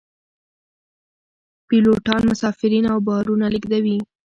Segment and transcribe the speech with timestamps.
[1.67, 3.97] پیلوټان مسافرین او بارونه لیږدوي